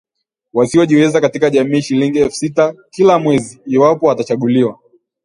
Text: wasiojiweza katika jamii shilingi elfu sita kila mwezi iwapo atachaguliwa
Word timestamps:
wasiojiweza 0.53 1.21
katika 1.21 1.49
jamii 1.49 1.81
shilingi 1.81 2.19
elfu 2.19 2.35
sita 2.35 2.75
kila 2.89 3.19
mwezi 3.19 3.61
iwapo 3.65 4.11
atachaguliwa 4.11 4.79